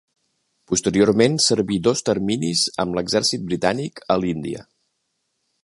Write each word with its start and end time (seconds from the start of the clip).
Posteriorment 0.69 1.35
serví 1.47 1.77
dos 1.87 2.01
terminis 2.09 2.63
amb 2.85 2.97
l'exèrcit 2.99 3.45
britànic 3.51 4.03
a 4.15 4.17
l'Índia. 4.23 4.67